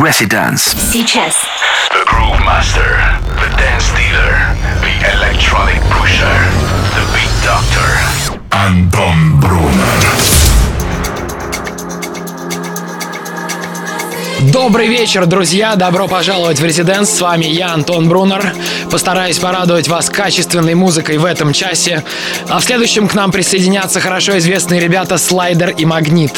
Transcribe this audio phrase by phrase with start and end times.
[0.00, 0.74] Residence.
[0.92, 1.34] Сейчас.
[1.90, 3.00] The Groove Master,
[3.40, 6.38] the Dance Dealer, the Electronic Pusher,
[6.94, 8.36] the Beat Doctor.
[8.52, 10.39] Anton Brunner.
[14.49, 15.75] Добрый вечер, друзья!
[15.75, 17.11] Добро пожаловать в Резиденс.
[17.11, 18.55] С вами я, Антон Брунер.
[18.89, 22.03] Постараюсь порадовать вас качественной музыкой в этом часе.
[22.49, 26.33] А в следующем к нам присоединятся хорошо известные ребята Слайдер и Магнит.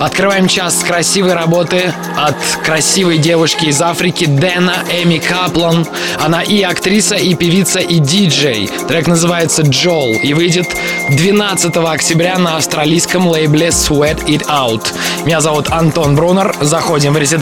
[0.00, 5.86] Открываем час с красивой работы от красивой девушки из Африки Дэна Эми Каплан.
[6.20, 8.68] Она и актриса, и певица, и диджей.
[8.88, 10.66] Трек называется «Джол» и выйдет
[11.10, 14.92] 12 октября на австралийском лейбле Sweat It Out.
[15.24, 16.52] Меня зовут Антон Брунер.
[16.60, 17.35] Заходим в Резиденс.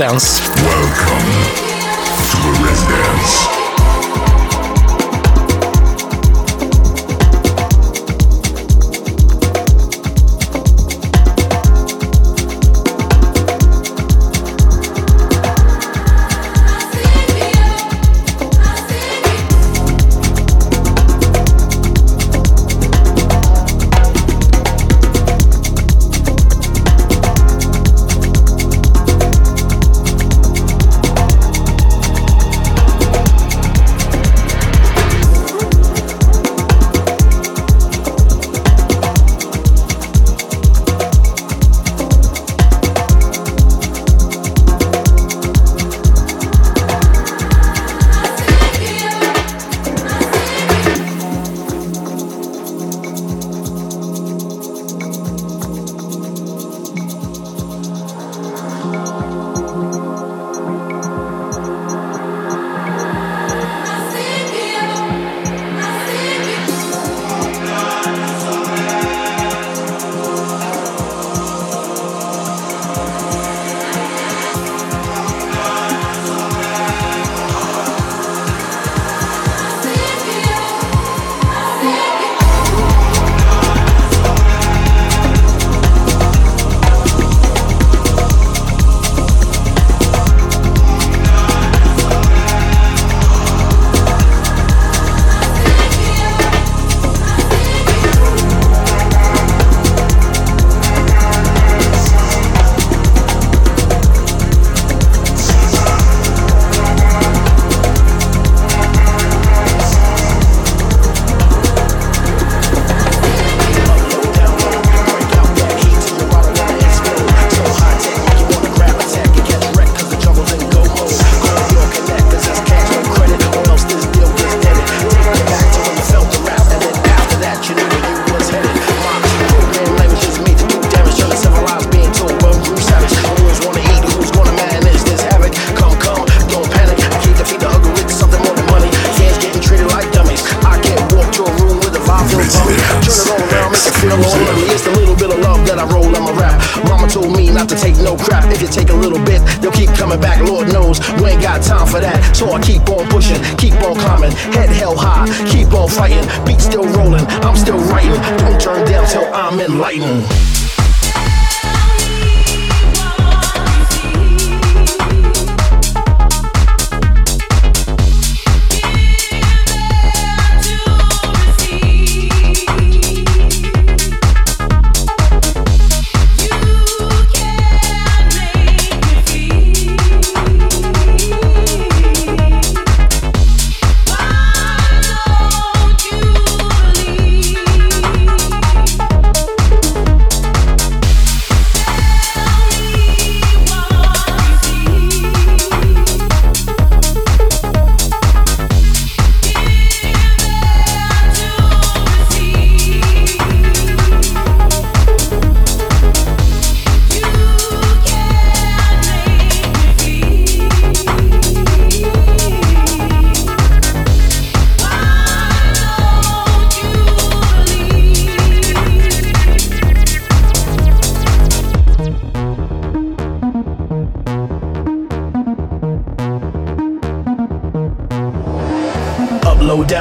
[0.57, 1.31] Welcome
[2.27, 3.44] to the Residence.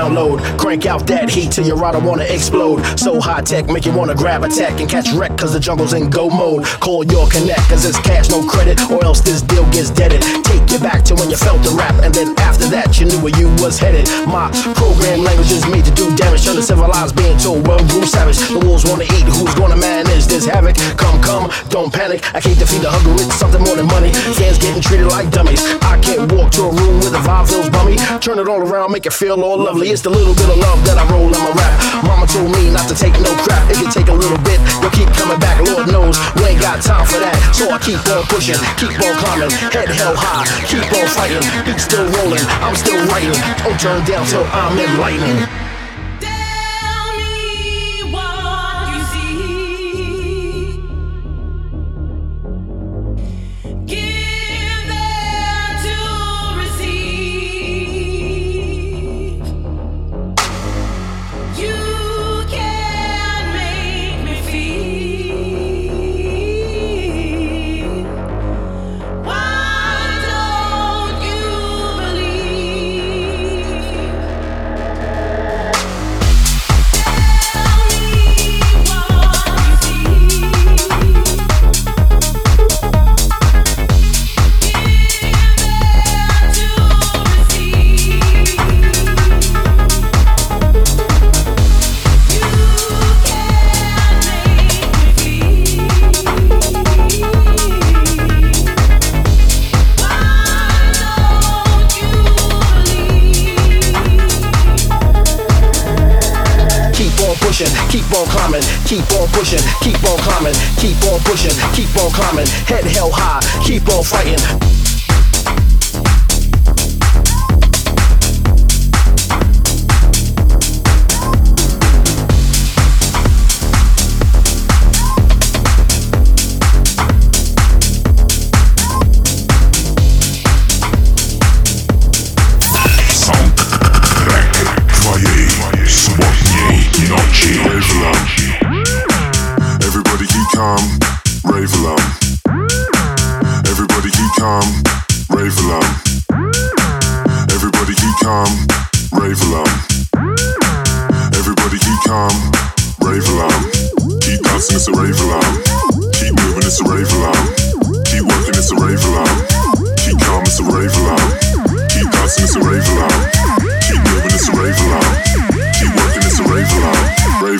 [0.03, 0.39] Download.
[0.57, 2.83] Crank out that heat till your rider wanna explode.
[2.97, 6.09] So high tech, make you wanna grab, attack, and catch wreck, cause the jungle's in
[6.09, 6.65] go mode.
[6.79, 10.21] Call your connect, cause it's cash, no credit, or else this deal gets deaded.
[10.43, 13.19] Take you back to when you felt the rap, and then after that, you knew
[13.19, 14.07] where you was headed.
[14.27, 17.79] My program language is made to do damage, Trying to the civilized being told, well,
[17.87, 18.37] grew savage.
[18.37, 20.75] The wolves wanna eat, who's gonna manage this havoc?
[20.97, 22.23] Come, come, don't panic.
[22.35, 24.11] I can't defeat the hunger with something more than money.
[24.35, 25.63] Fans getting treated like dummies.
[25.81, 27.97] I can't walk to a room where the vibe feels bummy.
[28.19, 29.89] Turn it all around, make it feel all lovely.
[29.89, 31.73] It's the little bit of love that I roll in my rap.
[32.03, 33.69] Mama told me not to take no crap.
[33.71, 35.63] If you take a little bit, you'll keep coming back.
[35.63, 37.35] Lord knows we ain't got time for that.
[37.55, 41.43] So I keep on pushing, keep on climbing, head held high, keep on fighting.
[41.63, 43.33] Beat still rolling, I'm still writing.
[43.63, 45.62] Don't turn down till I'm enlightening.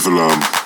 [0.03, 0.62] Overlam.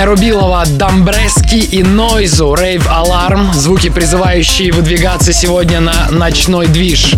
[0.00, 7.12] Добротная Рубилова, Домбрески и Нойзу, Рейв Аларм, звуки, призывающие выдвигаться сегодня на ночной движ.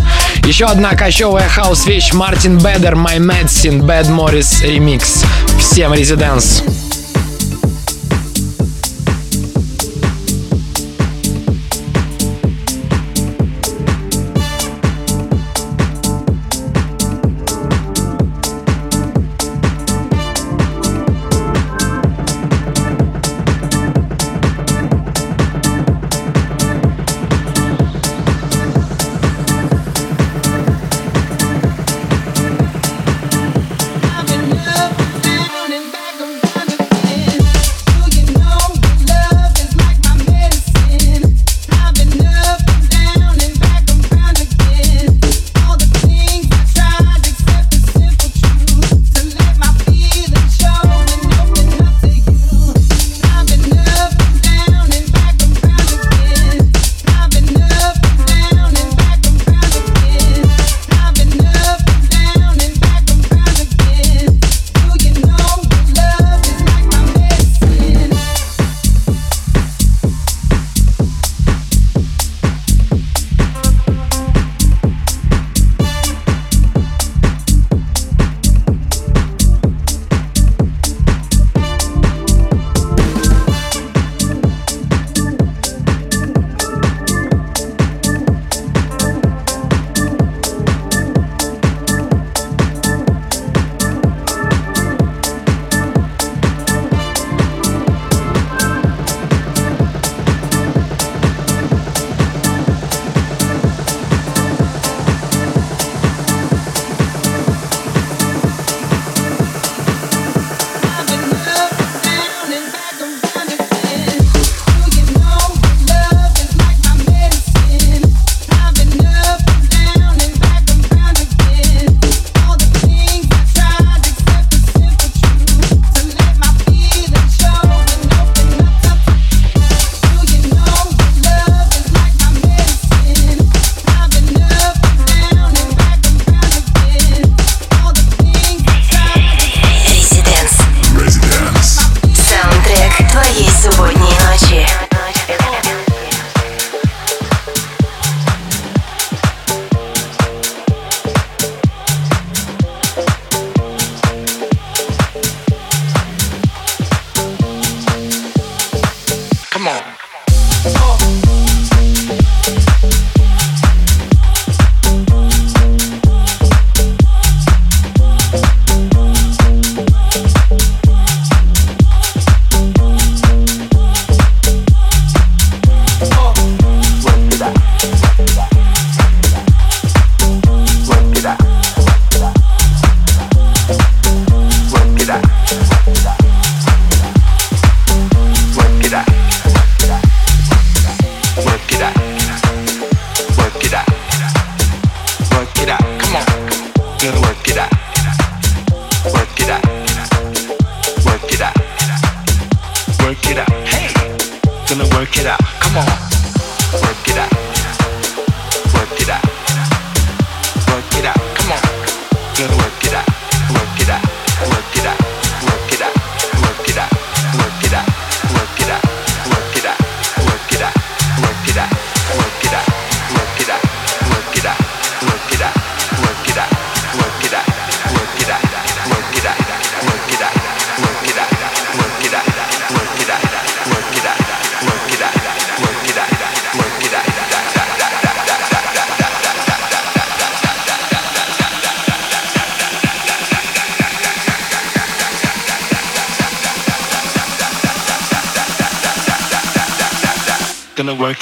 [0.45, 5.25] Еще одна кочевая хаус-вещь Мартин Бедер, My Medicine, Bad Morris Remix.
[5.59, 6.61] Всем резиденс.
[6.61, 6.82] Gonna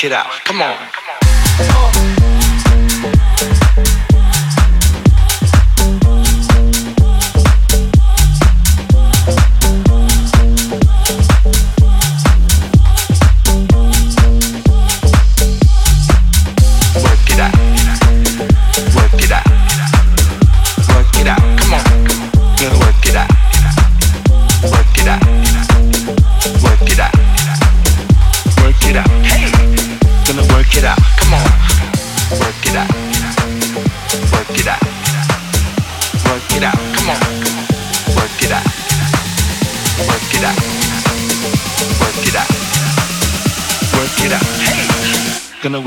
[0.02, 0.32] Get out.
[0.46, 0.91] Come on.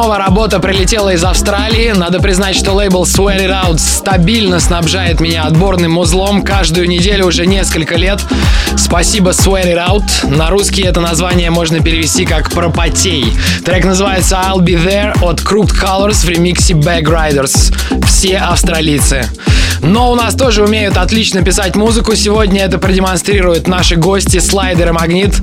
[0.00, 1.92] Снова работа прилетела из Австралии.
[1.94, 7.44] Надо признать, что лейбл Swear It Out стабильно снабжает меня отборным узлом каждую неделю уже
[7.44, 8.18] несколько лет.
[8.78, 10.34] Спасибо Swear It Out.
[10.34, 13.30] На русский это название можно перевести как «Пропотей».
[13.62, 17.70] Трек называется I'll Be There от Crooked Colors в ремиксе Back Riders.
[18.06, 19.28] Все австралийцы.
[19.82, 22.14] Но у нас тоже умеют отлично писать музыку.
[22.14, 25.34] Сегодня это продемонстрируют наши гости Слайдер и Магнит.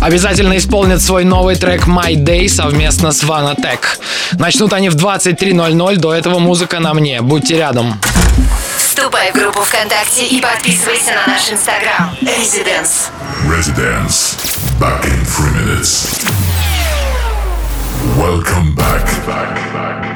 [0.00, 3.80] Обязательно исполнят свой новый трек My Day совместно с Vanatech.
[4.38, 5.96] Начнут они в 23.00.
[5.96, 7.22] До этого музыка на мне.
[7.22, 7.98] Будьте рядом.
[8.76, 12.14] Вступай в группу ВКонтакте и подписывайся на наш инстаграм.
[12.22, 13.10] Residence.
[13.46, 14.36] Residence.
[14.78, 16.24] Back in three minutes.
[18.16, 19.04] Welcome back.
[19.26, 20.15] back, back.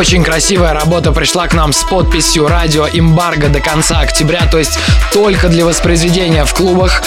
[0.00, 4.78] Очень красивая работа пришла к нам с подписью «Радио Эмбарго» до конца октября, то есть
[5.12, 7.02] только для воспроизведения в клубах.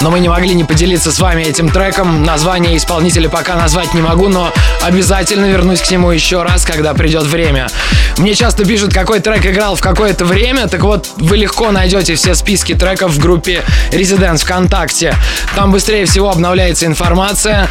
[0.00, 2.22] Но мы не могли не поделиться с вами этим треком.
[2.22, 4.50] Название исполнителя пока назвать не могу, но
[4.82, 7.68] обязательно вернусь к нему еще раз, когда придет время.
[8.16, 10.68] Мне часто пишут, какой трек играл в какое-то время.
[10.68, 15.14] Так вот, вы легко найдете все списки треков в группе Residents ВКонтакте.
[15.54, 17.68] Там быстрее всего обновляется информация.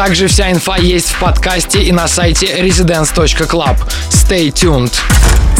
[0.00, 3.76] Также вся инфа есть в подкасте и на сайте residence.club.
[4.08, 4.94] Stay tuned.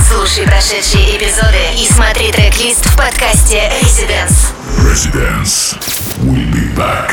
[0.08, 4.54] Слушай прошедшие эпизоды и смотри трек-лист в подкасте Residence.
[4.78, 5.76] Residence
[6.22, 7.10] will be back.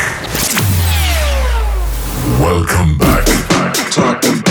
[2.40, 3.26] Welcome back.
[3.50, 4.47] Talking, talking,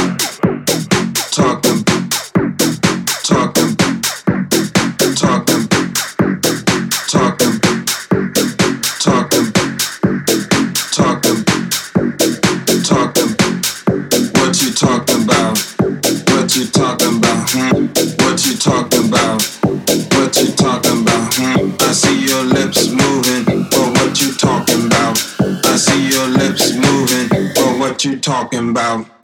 [28.47, 29.15] talking about?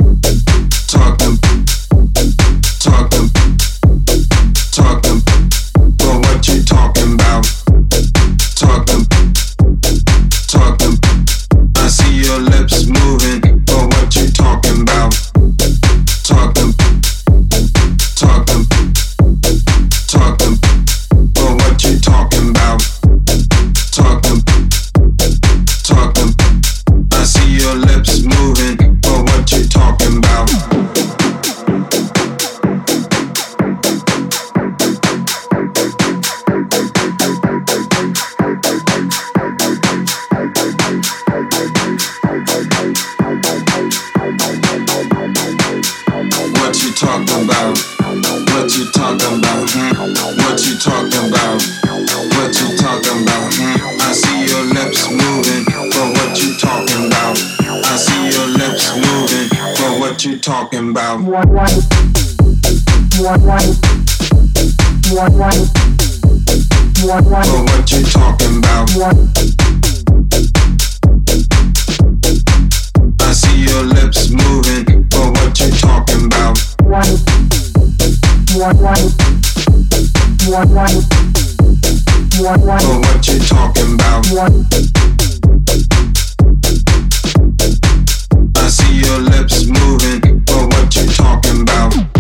[60.72, 61.18] Talking about?
[61.24, 61.70] But what
[67.90, 68.88] you talking about?
[73.20, 76.58] I see your lips moving, but what you talking about?
[76.78, 77.08] But
[83.00, 84.26] what you talking about?
[88.56, 90.31] I
[91.22, 92.11] talking about.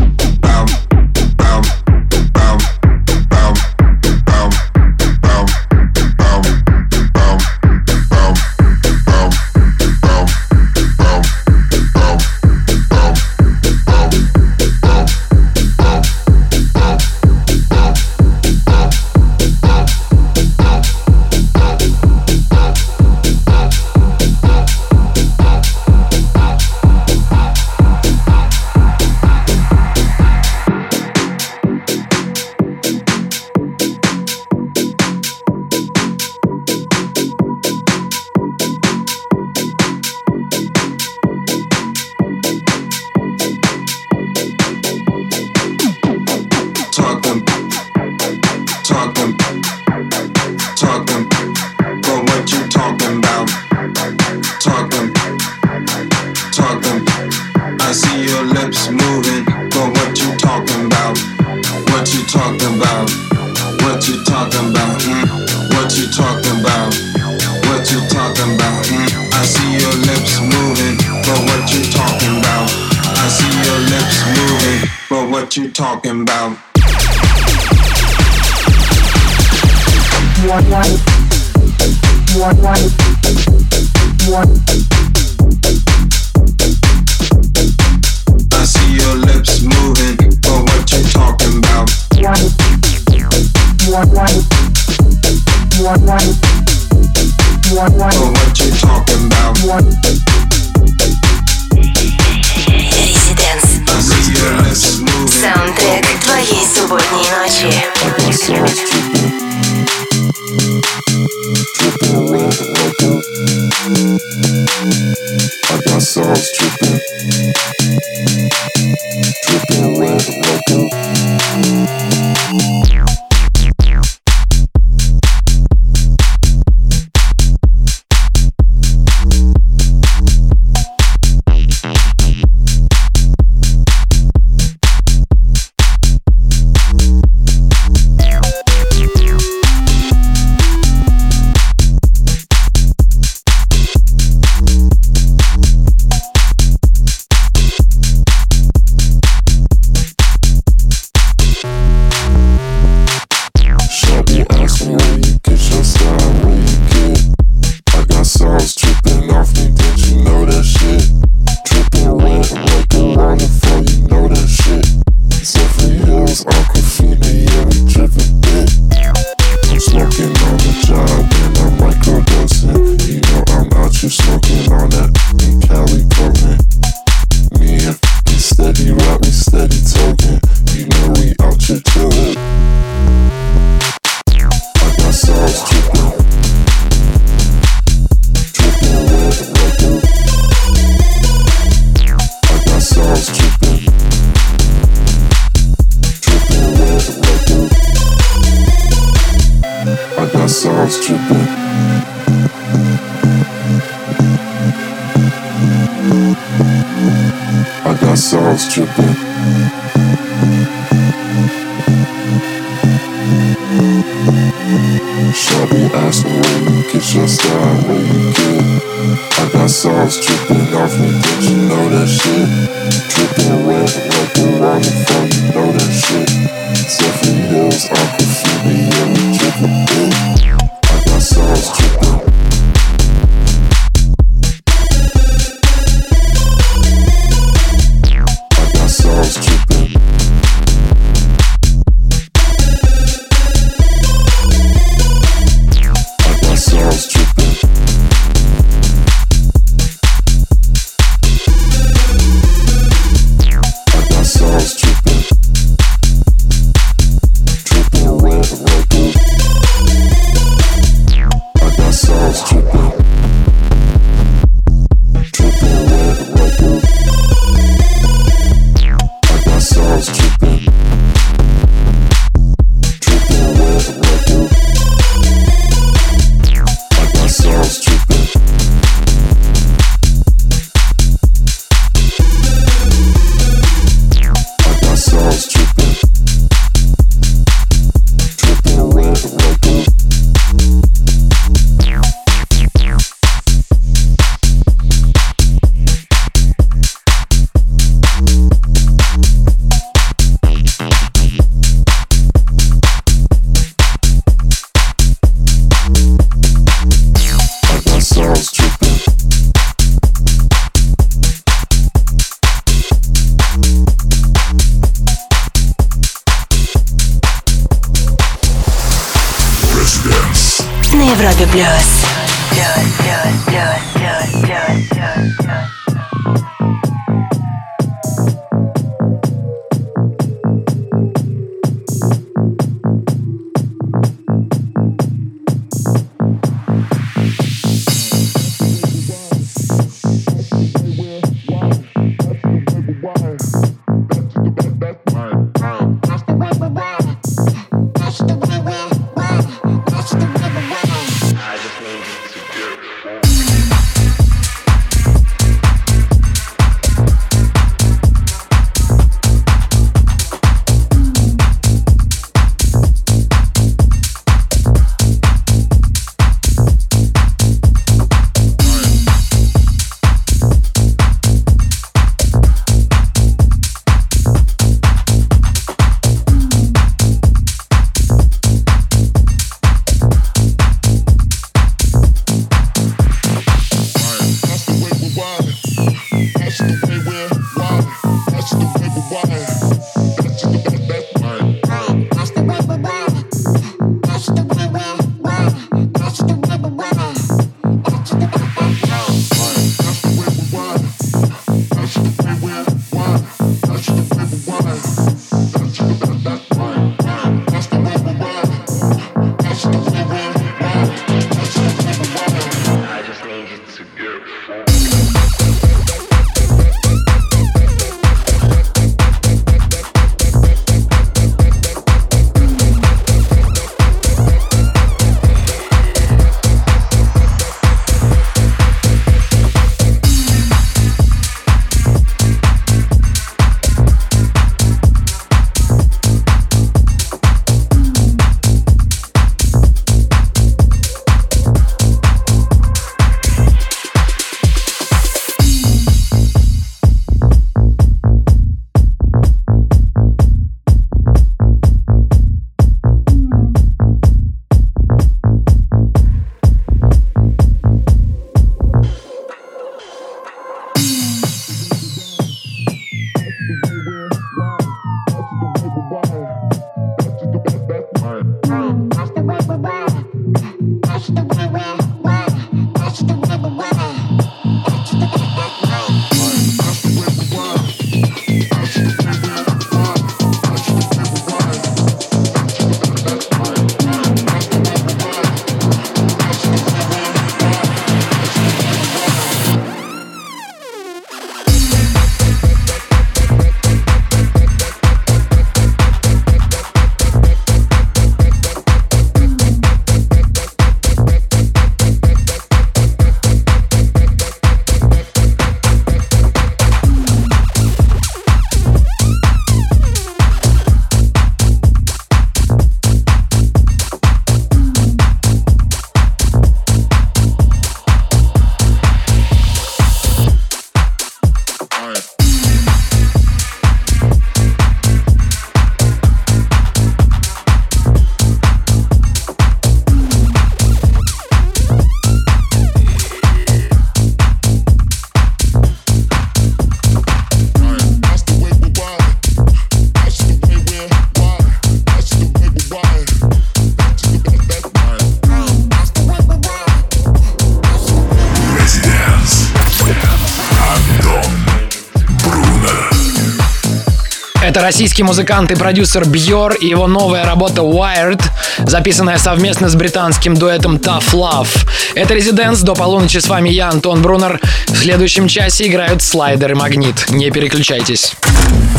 [554.72, 558.22] Российский музыкант и продюсер Бьор и его новая работа Wired,
[558.60, 561.68] записанная совместно с британским дуэтом Tough Love.
[561.94, 562.62] Это Резиденс.
[562.62, 564.40] До полуночи с вами я, Антон Брунер.
[564.68, 567.10] В следующем часе играют слайдер и магнит.
[567.10, 568.14] Не переключайтесь.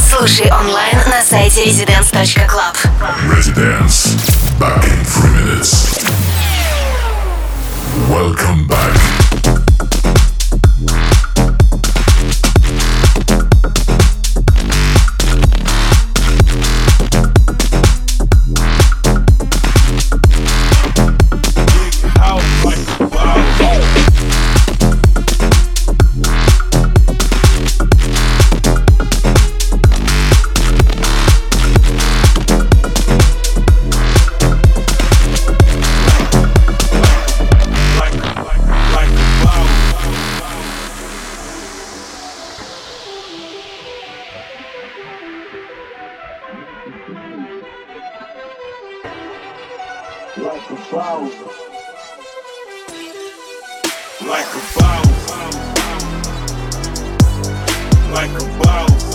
[0.09, 2.75] Слушай онлайн на сайте residence.club.
[3.29, 4.17] Residence.
[4.59, 5.99] Back in three minutes.
[8.09, 9.62] Welcome back.
[50.53, 51.29] like a flower.
[54.21, 55.13] Like a flower.
[58.13, 59.12] Like a flower.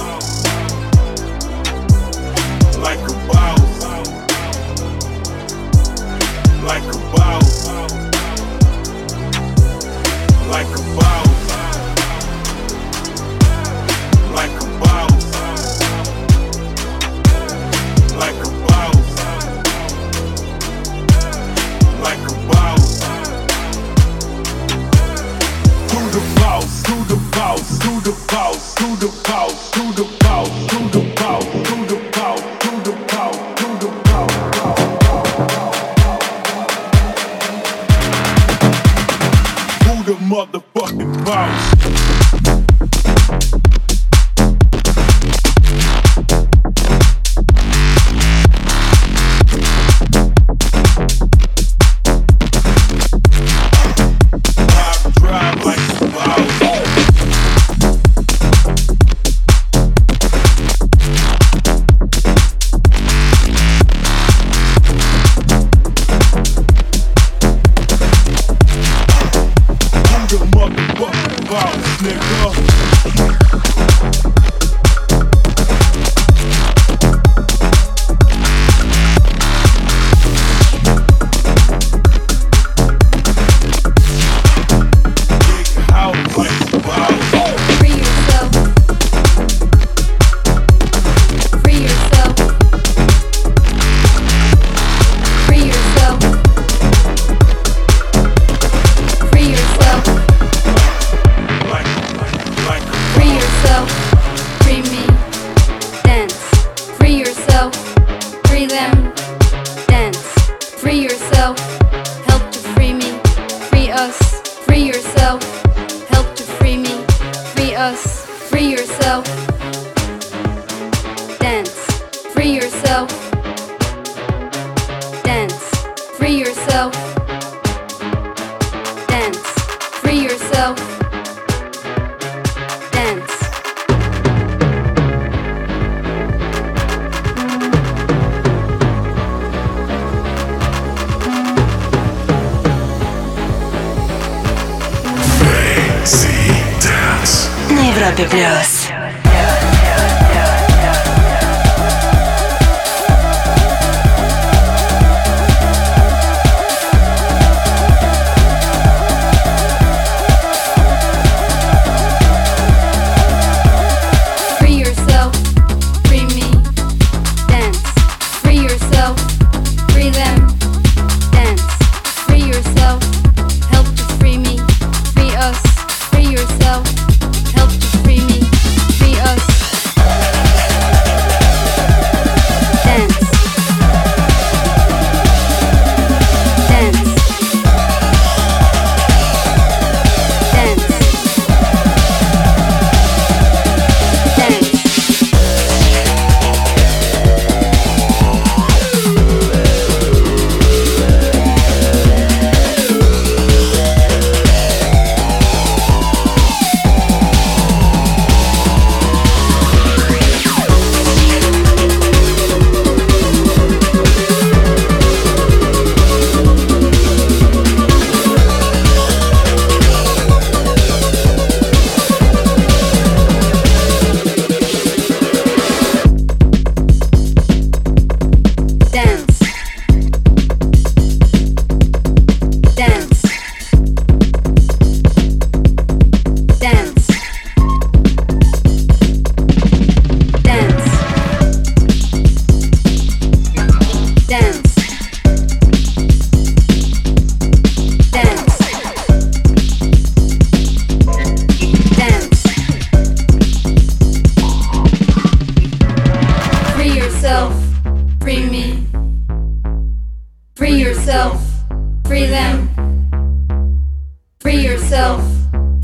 [264.48, 265.22] Free yourself.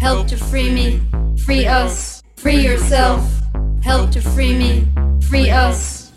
[0.00, 1.02] Help to free me.
[1.44, 2.22] Free us.
[2.36, 3.22] Free yourself.
[3.82, 4.88] Help to free me.
[5.28, 6.10] Free us.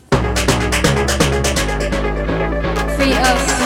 [2.95, 3.56] Free us.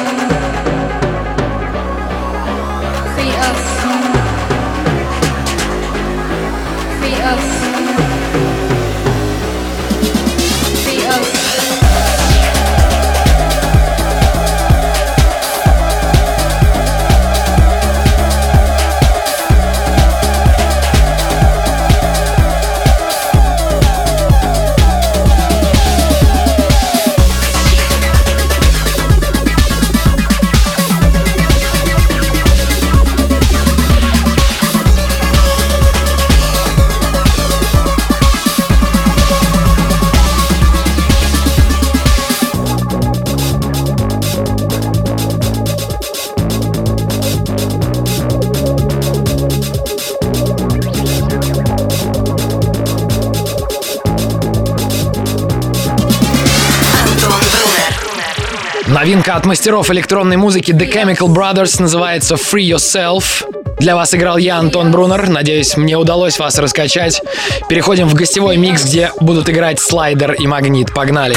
[59.11, 63.43] Новинка от мастеров электронной музыки The Chemical Brothers называется Free Yourself.
[63.77, 65.27] Для вас играл я, Антон Брунер.
[65.27, 67.21] Надеюсь, мне удалось вас раскачать.
[67.67, 70.93] Переходим в гостевой микс, где будут играть слайдер и магнит.
[70.93, 71.35] Погнали!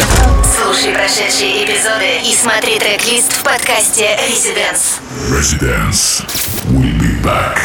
[0.62, 5.00] Слушай прошедшие эпизоды и смотри трек-лист в подкасте Residence.
[5.32, 6.24] Residence.
[6.70, 7.58] We'll be back.